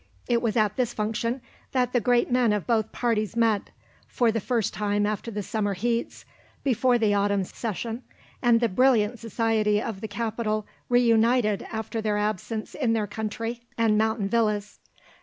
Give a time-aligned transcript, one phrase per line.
[0.27, 1.41] It was at this function
[1.73, 3.69] that the great men of both parties met,
[4.07, 6.25] for the first time after the summer heats,
[6.63, 8.01] before the autumn session,
[8.41, 13.95] and the brilliant society of the capital reunited after their absence in their country and
[13.95, 14.79] mountain villas.